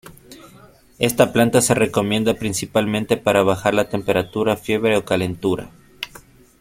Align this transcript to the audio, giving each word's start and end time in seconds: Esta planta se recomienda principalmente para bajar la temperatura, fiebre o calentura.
Esta 0.97 1.31
planta 1.31 1.61
se 1.61 1.75
recomienda 1.75 2.33
principalmente 2.33 3.17
para 3.17 3.43
bajar 3.43 3.75
la 3.75 3.87
temperatura, 3.87 4.55
fiebre 4.57 4.97
o 4.97 5.05
calentura. 5.05 5.69